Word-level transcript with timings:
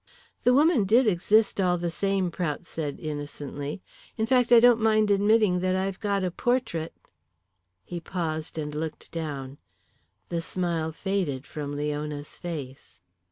"The 0.45 0.53
woman 0.55 0.85
did 0.85 1.05
exist 1.05 1.61
all 1.61 1.77
the 1.77 1.91
same," 1.91 2.31
Prout 2.31 2.65
said 2.65 2.99
innocently. 2.99 3.83
"In 4.17 4.25
fact, 4.25 4.51
I 4.51 4.59
don't 4.59 4.81
mind 4.81 5.11
admitting 5.11 5.59
that 5.59 5.75
I've 5.75 5.99
got 5.99 6.23
a 6.23 6.31
portrait" 6.31 6.95
He 7.85 7.99
paused 7.99 8.57
and 8.57 8.73
looked 8.73 9.11
down. 9.11 9.59
The 10.29 10.41
smile 10.41 10.91
faded 10.91 11.45
from 11.45 11.75
Leona's 11.75 12.39
face. 12.39 13.03